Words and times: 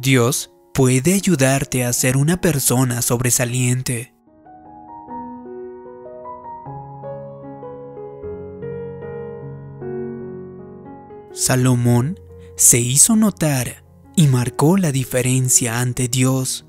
Dios 0.00 0.52
puede 0.74 1.14
ayudarte 1.14 1.84
a 1.84 1.92
ser 1.92 2.16
una 2.16 2.40
persona 2.40 3.02
sobresaliente. 3.02 4.14
Salomón 11.32 12.20
se 12.56 12.78
hizo 12.78 13.16
notar 13.16 13.82
y 14.14 14.28
marcó 14.28 14.76
la 14.76 14.92
diferencia 14.92 15.80
ante 15.80 16.06
Dios. 16.06 16.64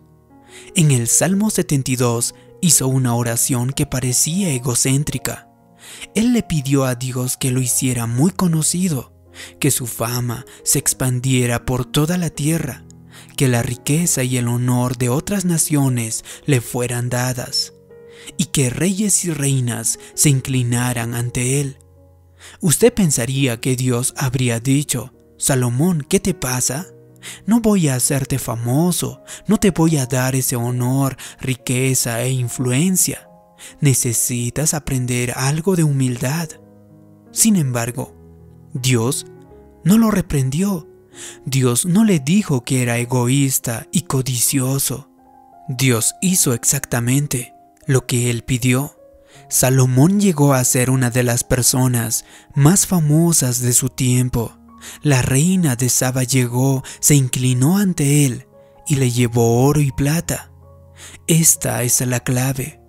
En 0.76 0.90
el 0.90 1.08
Salmo 1.08 1.52
72 1.52 2.34
hizo 2.62 2.88
una 2.88 3.14
oración 3.14 3.74
que 3.74 3.86
parecía 3.86 4.50
egocéntrica. 4.50 5.48
Él 6.16 6.34
le 6.34 6.42
pidió 6.42 6.84
a 6.86 6.96
Dios 6.96 7.38
que 7.38 7.52
lo 7.52 7.62
hiciera 7.62 8.08
muy 8.08 8.32
conocido, 8.32 9.14
que 9.60 9.70
su 9.70 9.86
fama 9.86 10.48
se 10.64 10.80
expandiera 10.80 11.64
por 11.66 11.86
toda 11.86 12.18
la 12.18 12.32
tierra, 12.32 12.86
que 13.38 13.48
la 13.48 13.62
riqueza 13.62 14.24
y 14.24 14.38
el 14.38 14.48
honor 14.48 14.98
de 14.98 15.10
otras 15.10 15.46
naciones 15.46 16.24
le 16.46 16.62
fueran 16.62 17.10
dadas, 17.10 17.74
y 18.38 18.46
que 18.46 18.70
reyes 18.70 19.26
y 19.26 19.32
reinas 19.32 20.00
se 20.14 20.30
inclinaran 20.30 21.16
ante 21.16 21.62
él. 21.62 21.78
Usted 22.62 22.94
pensaría 22.94 23.60
que 23.60 23.76
Dios 23.76 24.14
habría 24.18 24.60
dicho, 24.60 25.14
Salomón, 25.38 26.06
¿qué 26.08 26.20
te 26.20 26.34
pasa? 26.34 26.88
No 27.46 27.60
voy 27.60 27.88
a 27.88 27.96
hacerte 27.96 28.40
famoso, 28.40 29.22
no 29.48 29.58
te 29.58 29.72
voy 29.72 29.98
a 29.98 30.06
dar 30.06 30.36
ese 30.36 30.56
honor, 30.56 31.18
riqueza 31.40 32.22
e 32.22 32.32
influencia. 32.32 33.30
Necesitas 33.82 34.74
aprender 34.74 35.34
algo 35.36 35.76
de 35.76 35.84
humildad. 35.84 36.50
Sin 37.32 37.56
embargo, 37.56 38.16
Dios 38.74 39.26
no 39.84 39.98
lo 39.98 40.12
reprendió. 40.12 40.88
Dios 41.46 41.86
no 41.86 42.04
le 42.04 42.20
dijo 42.20 42.64
que 42.64 42.82
era 42.82 42.98
egoísta 42.98 43.88
y 43.92 44.04
codicioso. 44.04 45.10
Dios 45.68 46.16
hizo 46.22 46.54
exactamente 46.54 47.54
lo 47.86 48.06
que 48.06 48.30
él 48.30 48.44
pidió. 48.44 48.96
Salomón 49.50 50.20
llegó 50.20 50.54
a 50.54 50.64
ser 50.64 50.90
una 50.90 51.10
de 51.10 51.24
las 51.24 51.44
personas 51.44 52.26
más 52.54 52.88
famosas 52.88 53.62
de 53.62 53.74
su 53.74 53.90
tiempo. 53.90 54.58
La 55.02 55.22
reina 55.22 55.76
de 55.76 55.90
Saba 55.90 56.24
llegó, 56.24 56.84
se 57.00 57.16
inclinó 57.16 57.78
ante 57.78 58.26
él 58.26 58.48
y 58.88 58.96
le 58.96 59.12
llevó 59.12 59.64
oro 59.64 59.82
y 59.82 59.92
plata. 59.92 60.52
Esta 61.28 61.84
es 61.84 62.02
la 62.02 62.20
clave. 62.20 62.80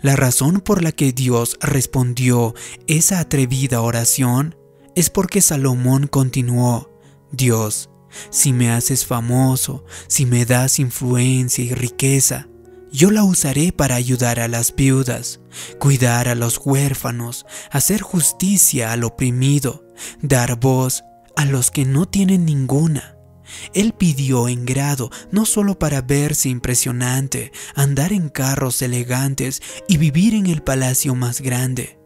La 0.00 0.16
razón 0.16 0.60
por 0.60 0.82
la 0.82 0.92
que 0.92 1.12
Dios 1.12 1.58
respondió 1.60 2.54
esa 2.86 3.20
atrevida 3.20 3.80
oración 3.80 4.56
es 4.94 5.10
porque 5.10 5.40
Salomón 5.40 6.06
continuó, 6.06 6.91
Dios, 7.32 7.90
si 8.30 8.52
me 8.52 8.70
haces 8.70 9.06
famoso, 9.06 9.84
si 10.06 10.26
me 10.26 10.44
das 10.44 10.78
influencia 10.78 11.64
y 11.64 11.72
riqueza, 11.72 12.48
yo 12.92 13.10
la 13.10 13.24
usaré 13.24 13.72
para 13.72 13.94
ayudar 13.94 14.38
a 14.38 14.48
las 14.48 14.74
viudas, 14.76 15.40
cuidar 15.78 16.28
a 16.28 16.34
los 16.34 16.60
huérfanos, 16.62 17.46
hacer 17.70 18.02
justicia 18.02 18.92
al 18.92 19.04
oprimido, 19.04 19.86
dar 20.20 20.60
voz 20.60 21.02
a 21.34 21.46
los 21.46 21.70
que 21.70 21.86
no 21.86 22.06
tienen 22.06 22.44
ninguna. 22.44 23.16
Él 23.72 23.94
pidió 23.94 24.48
en 24.48 24.66
grado 24.66 25.10
no 25.30 25.46
solo 25.46 25.78
para 25.78 26.02
verse 26.02 26.50
impresionante, 26.50 27.50
andar 27.74 28.12
en 28.12 28.28
carros 28.28 28.82
elegantes 28.82 29.62
y 29.88 29.96
vivir 29.96 30.34
en 30.34 30.46
el 30.46 30.62
palacio 30.62 31.14
más 31.14 31.40
grande. 31.40 32.01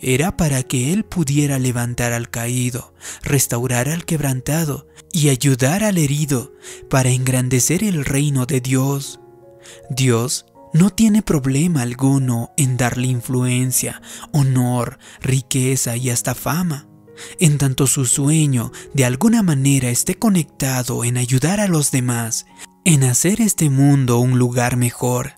Era 0.00 0.36
para 0.36 0.62
que 0.62 0.92
él 0.92 1.04
pudiera 1.04 1.58
levantar 1.58 2.12
al 2.12 2.30
caído, 2.30 2.94
restaurar 3.22 3.88
al 3.88 4.04
quebrantado 4.04 4.86
y 5.12 5.28
ayudar 5.28 5.84
al 5.84 5.98
herido 5.98 6.52
para 6.88 7.10
engrandecer 7.10 7.82
el 7.82 8.04
reino 8.04 8.46
de 8.46 8.60
Dios. 8.60 9.20
Dios 9.90 10.46
no 10.72 10.90
tiene 10.90 11.22
problema 11.22 11.82
alguno 11.82 12.52
en 12.56 12.76
darle 12.76 13.08
influencia, 13.08 14.02
honor, 14.32 14.98
riqueza 15.20 15.96
y 15.96 16.10
hasta 16.10 16.34
fama 16.34 16.88
en 17.38 17.58
tanto 17.58 17.86
su 17.86 18.04
sueño 18.06 18.72
de 18.94 19.04
alguna 19.04 19.42
manera 19.42 19.90
esté 19.90 20.14
conectado 20.16 21.04
en 21.04 21.16
ayudar 21.16 21.60
a 21.60 21.68
los 21.68 21.90
demás, 21.90 22.46
en 22.84 23.04
hacer 23.04 23.40
este 23.40 23.70
mundo 23.70 24.18
un 24.18 24.38
lugar 24.38 24.76
mejor. 24.76 25.37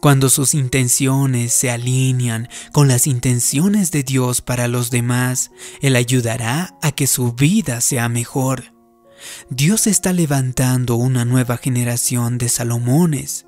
Cuando 0.00 0.30
sus 0.30 0.54
intenciones 0.54 1.52
se 1.52 1.70
alinean 1.70 2.48
con 2.72 2.88
las 2.88 3.06
intenciones 3.06 3.90
de 3.90 4.02
Dios 4.02 4.40
para 4.40 4.68
los 4.68 4.90
demás, 4.90 5.50
Él 5.80 5.96
ayudará 5.96 6.76
a 6.82 6.92
que 6.92 7.06
su 7.06 7.32
vida 7.32 7.80
sea 7.80 8.08
mejor. 8.08 8.74
Dios 9.48 9.86
está 9.86 10.12
levantando 10.12 10.96
una 10.96 11.24
nueva 11.24 11.56
generación 11.56 12.38
de 12.38 12.48
Salomones, 12.48 13.46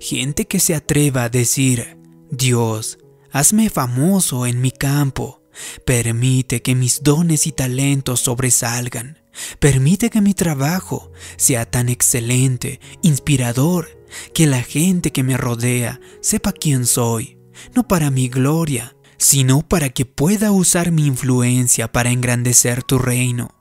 gente 0.00 0.46
que 0.46 0.60
se 0.60 0.74
atreva 0.74 1.24
a 1.24 1.28
decir, 1.28 1.98
Dios, 2.30 2.98
hazme 3.32 3.70
famoso 3.70 4.46
en 4.46 4.60
mi 4.60 4.70
campo, 4.70 5.44
Permite 5.84 6.62
que 6.62 6.74
mis 6.74 7.02
dones 7.02 7.46
y 7.46 7.52
talentos 7.52 8.20
sobresalgan. 8.20 9.18
Permite 9.58 10.10
que 10.10 10.20
mi 10.20 10.34
trabajo 10.34 11.10
sea 11.36 11.68
tan 11.68 11.88
excelente, 11.88 12.80
inspirador, 13.02 14.03
que 14.32 14.46
la 14.46 14.62
gente 14.62 15.12
que 15.12 15.22
me 15.22 15.36
rodea 15.36 16.00
sepa 16.20 16.52
quién 16.52 16.86
soy, 16.86 17.38
no 17.74 17.86
para 17.86 18.10
mi 18.10 18.28
gloria, 18.28 18.96
sino 19.16 19.62
para 19.62 19.88
que 19.90 20.06
pueda 20.06 20.52
usar 20.52 20.90
mi 20.90 21.06
influencia 21.06 21.90
para 21.90 22.10
engrandecer 22.10 22.82
tu 22.82 22.98
reino. 22.98 23.54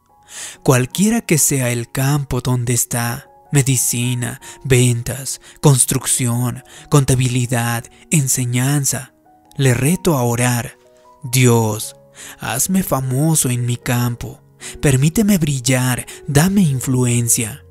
Cualquiera 0.64 1.22
que 1.22 1.38
sea 1.38 1.70
el 1.70 1.92
campo 1.92 2.42
donde 2.42 2.74
está, 2.74 3.30
medicina, 3.52 4.42
ventas, 4.64 5.42
construcción, 5.62 6.64
contabilidad, 6.90 7.86
enseñanza, 8.10 9.14
le 9.58 9.74
reto 9.76 10.18
a 10.18 10.24
orar 10.24 10.78
Dios, 11.24 11.96
hazme 12.40 12.84
famoso 12.84 13.50
en 13.50 13.66
mi 13.66 13.78
campo, 13.78 14.42
permíteme 14.82 15.38
brillar, 15.38 16.06
dame 16.28 16.62
influencia. 16.62 17.64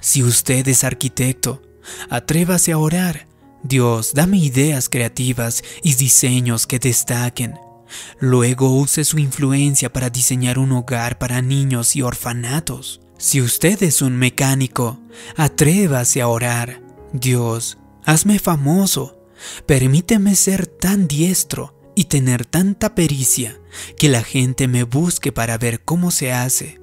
Si 0.00 0.22
usted 0.22 0.68
es 0.68 0.84
arquitecto, 0.84 1.62
atrévase 2.10 2.72
a 2.72 2.78
orar. 2.78 3.26
Dios, 3.62 4.12
dame 4.14 4.38
ideas 4.38 4.88
creativas 4.88 5.62
y 5.82 5.94
diseños 5.94 6.66
que 6.66 6.78
destaquen. 6.78 7.54
Luego 8.18 8.72
use 8.76 9.04
su 9.04 9.18
influencia 9.18 9.92
para 9.92 10.10
diseñar 10.10 10.58
un 10.58 10.72
hogar 10.72 11.18
para 11.18 11.42
niños 11.42 11.96
y 11.96 12.02
orfanatos. 12.02 13.00
Si 13.18 13.40
usted 13.40 13.82
es 13.82 14.02
un 14.02 14.16
mecánico, 14.16 15.00
atrévase 15.36 16.20
a 16.20 16.28
orar. 16.28 16.82
Dios, 17.12 17.78
hazme 18.04 18.38
famoso. 18.38 19.18
Permíteme 19.66 20.34
ser 20.34 20.66
tan 20.66 21.08
diestro 21.08 21.76
y 21.94 22.04
tener 22.04 22.44
tanta 22.44 22.94
pericia 22.94 23.58
que 23.98 24.08
la 24.08 24.22
gente 24.22 24.68
me 24.68 24.84
busque 24.84 25.32
para 25.32 25.58
ver 25.58 25.82
cómo 25.82 26.10
se 26.10 26.32
hace. 26.32 26.80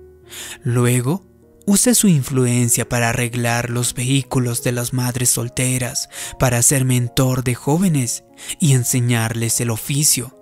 Luego, 0.63 1.23
use 1.65 1.95
su 1.95 2.07
influencia 2.07 2.87
para 2.87 3.09
arreglar 3.09 3.69
los 3.69 3.93
vehículos 3.93 4.63
de 4.63 4.71
las 4.71 4.93
madres 4.93 5.29
solteras, 5.29 6.09
para 6.39 6.61
ser 6.61 6.85
mentor 6.85 7.43
de 7.43 7.55
jóvenes 7.55 8.23
y 8.59 8.73
enseñarles 8.73 9.59
el 9.61 9.69
oficio. 9.69 10.37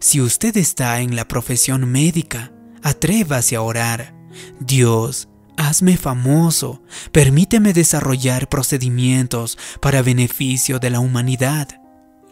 Si 0.00 0.20
usted 0.20 0.56
está 0.56 1.00
en 1.00 1.16
la 1.16 1.26
profesión 1.26 1.90
médica, 1.90 2.52
atrévase 2.82 3.56
a 3.56 3.62
orar. 3.62 4.14
Dios, 4.60 5.28
hazme 5.56 5.96
famoso, 5.96 6.82
permíteme 7.12 7.72
desarrollar 7.72 8.48
procedimientos 8.48 9.58
para 9.80 10.02
beneficio 10.02 10.78
de 10.78 10.90
la 10.90 11.00
humanidad. 11.00 11.68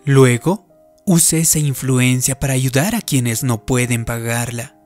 Luego, 0.05 0.73
Use 1.05 1.41
esa 1.41 1.59
influencia 1.59 2.39
para 2.39 2.53
ayudar 2.53 2.95
a 2.95 3.01
quienes 3.01 3.43
no 3.43 3.67
pueden 3.67 4.05
pagarla. 4.05 4.77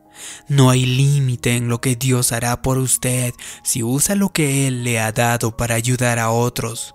No 0.48 0.70
hay 0.70 0.86
límite 0.86 1.56
en 1.56 1.68
lo 1.68 1.80
que 1.80 1.96
Dios 1.96 2.32
hará 2.32 2.62
por 2.62 2.78
usted 2.78 3.34
si 3.62 3.82
usa 3.82 4.14
lo 4.14 4.32
que 4.32 4.66
Él 4.66 4.84
le 4.84 5.00
ha 5.00 5.12
dado 5.12 5.56
para 5.56 5.74
ayudar 5.74 6.18
a 6.18 6.30
otros. 6.30 6.94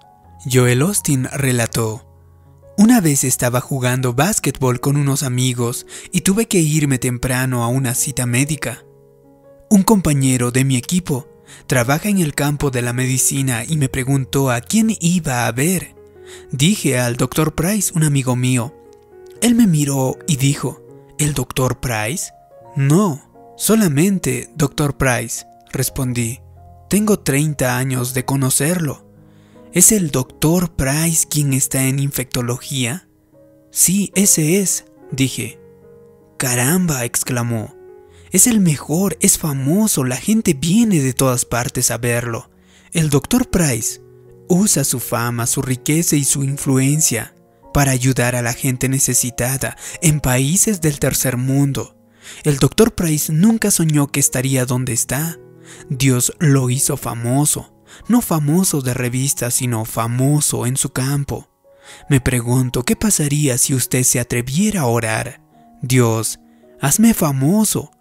Joel 0.52 0.82
Austin 0.82 1.28
relató, 1.32 2.08
Una 2.78 3.02
vez 3.02 3.24
estaba 3.24 3.62
jugando 3.62 4.14
básquetbol 4.14 4.80
con 4.80 4.98
unos 4.98 5.24
amigos 5.24 5.86
y 6.12 6.22
tuve 6.22 6.48
que 6.48 6.60
irme 6.60 6.98
temprano 6.98 7.64
a 7.64 7.68
una 7.68 7.94
cita 7.94 8.26
médica. 8.26 8.84
Un 9.70 9.84
compañero 9.84 10.52
de 10.52 10.66
mi 10.66 10.78
equipo 10.78 11.28
trabaja 11.68 12.10
en 12.10 12.20
el 12.20 12.34
campo 12.34 12.72
de 12.72 12.82
la 12.82 12.94
medicina 12.94 13.64
y 13.68 13.78
me 13.78 13.90
preguntó 13.90 14.52
a 14.52 14.62
quién 14.62 14.96
iba 15.00 15.48
a 15.48 15.52
ver. 15.52 15.96
Dije 16.52 17.00
al 17.00 17.18
Dr. 17.18 17.54
Price, 17.54 17.92
un 17.94 18.04
amigo 18.04 18.36
mío, 18.36 18.74
él 19.42 19.56
me 19.56 19.66
miró 19.66 20.18
y 20.28 20.36
dijo, 20.36 20.82
¿El 21.18 21.34
doctor 21.34 21.80
Price? 21.80 22.32
No, 22.76 23.54
solamente 23.58 24.50
doctor 24.56 24.98
Price, 24.98 25.46
respondí. 25.72 26.40
Tengo 26.90 27.20
30 27.20 27.78
años 27.78 28.14
de 28.14 28.26
conocerlo. 28.26 29.06
¿Es 29.74 29.92
el 29.92 30.12
doctor 30.12 30.76
Price 30.76 31.28
quien 31.30 31.54
está 31.54 31.84
en 31.84 32.00
infectología? 32.00 33.08
Sí, 33.72 34.12
ese 34.16 34.60
es, 34.60 34.86
dije. 35.12 35.60
Caramba, 36.38 37.06
exclamó. 37.06 37.76
Es 38.32 38.48
el 38.48 38.62
mejor, 38.62 39.18
es 39.20 39.38
famoso, 39.38 40.04
la 40.04 40.16
gente 40.16 40.54
viene 40.54 41.00
de 41.00 41.14
todas 41.14 41.46
partes 41.46 41.92
a 41.92 41.98
verlo. 41.98 42.50
El 42.94 43.10
Dr. 43.10 43.50
Price 43.50 44.02
usa 44.48 44.84
su 44.84 45.00
fama, 45.00 45.48
su 45.48 45.62
riqueza 45.62 46.16
y 46.16 46.24
su 46.24 46.44
influencia 46.44 47.36
para 47.74 47.92
ayudar 47.92 48.36
a 48.36 48.42
la 48.42 48.54
gente 48.54 48.90
necesitada 48.90 49.78
en 50.02 50.20
países 50.20 50.82
del 50.82 51.00
tercer 51.00 51.38
mundo. 51.38 52.01
El 52.44 52.58
Dr. 52.58 52.94
Price 52.94 53.32
nunca 53.32 53.72
soñó 53.72 54.08
que 54.08 54.20
estaría 54.20 54.66
donde 54.66 54.94
está. 54.94 55.40
Dios 55.90 56.34
lo 56.40 56.70
hizo 56.70 56.98
famoso, 56.98 57.74
no 58.08 58.22
famoso 58.22 58.82
de 58.82 58.94
revistas, 58.94 59.54
sino 59.56 59.86
famoso 59.86 60.66
en 60.66 60.78
su 60.78 60.90
campo. 60.90 61.50
Me 62.10 62.22
pregunto 62.22 62.84
qué 62.84 62.96
pasaría 62.96 63.58
si 63.58 63.74
usted 63.74 64.04
se 64.04 64.20
atreviera 64.20 64.82
a 64.82 64.88
orar. 64.88 65.42
Dios, 65.82 66.40
hazme 66.80 67.14
famoso. 67.14 67.92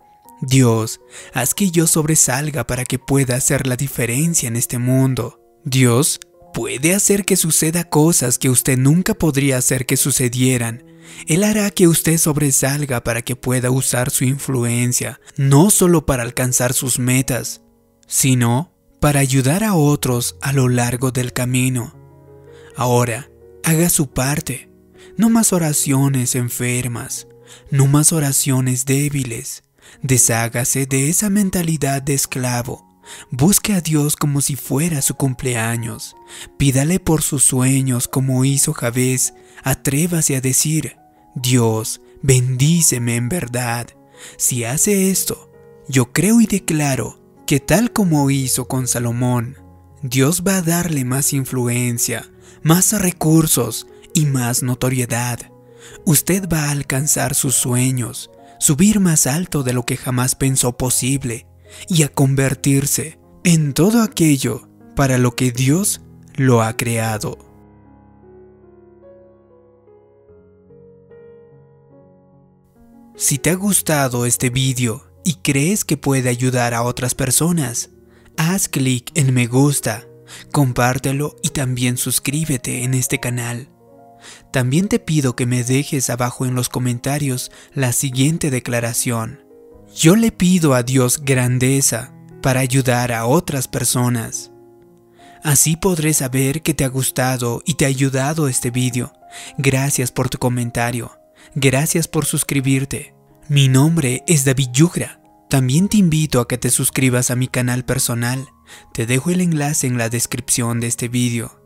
Dios, 0.43 1.01
haz 1.35 1.55
que 1.55 1.71
yo 1.71 1.87
sobresalga 1.87 2.67
para 2.67 2.85
que 2.85 2.99
pueda 2.99 3.37
hacer 3.37 3.67
la 3.67 3.77
diferencia 3.77 4.49
en 4.49 4.57
este 4.57 4.79
mundo. 4.79 5.41
Dios, 5.65 6.19
puede 6.55 6.95
hacer 6.95 7.25
que 7.25 7.37
suceda 7.37 7.85
cosas 7.85 8.39
que 8.39 8.49
usted 8.49 8.79
nunca 8.79 9.15
podría 9.15 9.59
hacer 9.59 9.85
que 9.87 9.97
sucedieran. 9.97 10.85
Él 11.27 11.45
hará 11.45 11.71
que 11.71 11.89
usted 11.89 12.19
sobresalga 12.19 13.03
para 13.05 13.23
que 13.23 13.37
pueda 13.37 13.71
usar 13.71 14.11
su 14.11 14.25
influencia, 14.25 15.21
no 15.37 15.71
solo 15.71 16.07
para 16.07 16.23
alcanzar 16.23 16.73
sus 16.73 16.99
metas, 16.99 17.63
sino 18.07 18.73
para 19.01 19.21
ayudar 19.21 19.65
a 19.65 19.75
otros 19.75 20.37
a 20.41 20.53
lo 20.53 20.69
largo 20.69 21.11
del 21.11 21.33
camino. 21.33 21.95
Ahora, 22.77 23.31
haga 23.65 23.89
su 23.91 24.11
parte. 24.11 24.71
No 25.17 25.29
más 25.29 25.53
oraciones 25.53 26.35
enfermas, 26.35 27.27
no 27.71 27.87
más 27.87 28.13
oraciones 28.13 28.87
débiles. 28.87 29.65
Deshágase 30.03 30.87
de 30.87 31.11
esa 31.11 31.31
mentalidad 31.31 32.01
de 32.01 32.15
esclavo 32.15 32.91
Busque 33.31 33.75
a 33.75 33.81
Dios 33.81 34.17
como 34.17 34.41
si 34.41 34.57
fuera 34.57 35.03
su 35.03 35.15
cumpleaños. 35.15 36.17
Pídale 36.59 37.01
por 37.01 37.23
sus 37.23 37.45
sueños 37.45 38.09
como 38.09 38.45
hizo 38.45 38.73
Javés. 38.73 39.35
Atrévase 39.63 40.37
a 40.37 40.41
decir, 40.41 40.97
Dios, 41.35 42.01
bendíceme 42.23 43.17
en 43.17 43.29
verdad. 43.29 43.89
Si 44.37 44.65
hace 44.65 45.11
esto, 45.11 45.51
yo 45.89 46.13
creo 46.13 46.41
y 46.41 46.47
declaro 46.47 47.21
que 47.47 47.61
tal 47.61 47.93
como 47.93 48.31
hizo 48.31 48.69
con 48.69 48.87
Salomón, 48.87 49.57
Dios 50.03 50.45
va 50.47 50.57
a 50.57 50.63
darle 50.63 51.05
más 51.05 51.33
influencia, 51.33 52.31
más 52.63 52.93
recursos 53.01 53.87
y 54.15 54.27
más 54.27 54.63
notoriedad. 54.63 55.41
Usted 56.05 56.49
va 56.49 56.65
a 56.65 56.71
alcanzar 56.71 57.35
sus 57.35 57.55
sueños, 57.55 58.31
subir 58.59 59.01
más 59.01 59.27
alto 59.27 59.63
de 59.63 59.73
lo 59.73 59.85
que 59.85 59.97
jamás 59.97 60.35
pensó 60.35 60.77
posible 60.77 61.47
y 61.89 62.03
a 62.03 62.09
convertirse 62.09 63.19
en 63.45 63.73
todo 63.73 64.03
aquello 64.03 64.69
para 64.97 65.19
lo 65.19 65.35
que 65.35 65.51
Dios 65.51 66.03
lo 66.35 66.63
ha 66.63 66.77
creado. 66.77 67.50
Si 73.21 73.37
te 73.37 73.51
ha 73.51 73.55
gustado 73.55 74.25
este 74.25 74.49
vídeo 74.49 75.05
y 75.27 75.35
crees 75.35 75.85
que 75.85 75.99
puede 75.99 76.31
ayudar 76.31 76.73
a 76.73 76.83
otras 76.83 77.15
personas, 77.15 77.91
haz 78.39 78.67
clic 78.67 79.13
en 79.15 79.35
me 79.35 79.47
gusta, 79.47 80.07
compártelo 80.53 81.37
y 81.43 81.51
también 81.51 81.99
suscríbete 81.99 82.83
en 82.83 82.95
este 82.95 83.21
canal. 83.21 83.69
También 84.55 84.89
te 84.89 84.99
pido 84.99 85.37
que 85.37 85.45
me 85.45 85.65
dejes 85.65 86.09
abajo 86.09 86.47
en 86.47 86.55
los 86.55 86.71
comentarios 86.71 87.53
la 87.75 87.93
siguiente 87.93 88.51
declaración. 88.51 89.45
Yo 89.95 90.17
le 90.17 90.33
pido 90.33 90.73
a 90.73 90.83
Dios 90.83 91.21
grandeza 91.23 92.15
para 92.41 92.61
ayudar 92.61 93.13
a 93.13 93.27
otras 93.27 93.69
personas. 93.69 94.51
Así 95.45 95.77
podré 95.77 96.15
saber 96.15 96.63
que 96.63 96.73
te 96.73 96.85
ha 96.85 96.89
gustado 96.89 97.61
y 97.67 97.75
te 97.75 97.85
ha 97.85 97.89
ayudado 97.89 98.49
este 98.49 98.71
vídeo. 98.71 99.13
Gracias 99.59 100.11
por 100.11 100.31
tu 100.31 100.39
comentario. 100.39 101.20
Gracias 101.55 102.07
por 102.07 102.27
suscribirte. 102.27 103.15
Mi 103.49 103.67
nombre 103.67 104.23
es 104.29 104.45
David 104.45 104.69
Yugra. 104.73 105.21
También 105.49 105.89
te 105.89 105.97
invito 105.97 106.41
a 106.41 106.47
que 106.47 106.59
te 106.59 106.71
suscribas 106.71 107.33
a 107.33 107.37
mi 107.37 107.49
canal 107.49 107.85
personal. 107.85 108.47
Te 108.95 109.05
dejo 109.05 109.31
el 109.31 109.41
enlace 109.41 109.89
en 109.89 109.99
la 109.99 110.09
descripción 110.09 110.79
de 110.79 110.87
este 110.87 111.09
vídeo. 111.09 111.61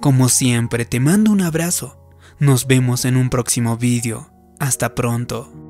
Como 0.00 0.30
siempre, 0.30 0.86
te 0.86 1.00
mando 1.00 1.32
un 1.32 1.42
abrazo. 1.42 1.98
Nos 2.38 2.66
vemos 2.66 3.04
en 3.04 3.16
un 3.18 3.28
próximo 3.28 3.76
vídeo. 3.76 4.30
Hasta 4.58 4.94
pronto. 4.94 5.65